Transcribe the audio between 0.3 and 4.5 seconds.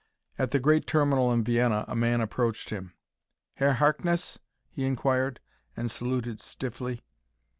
At the great terminal in Vienna a man approached him. "Herr Harkness?"